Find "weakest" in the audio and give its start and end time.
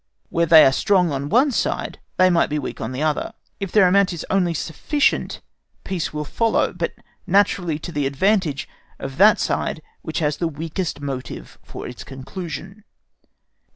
10.47-11.01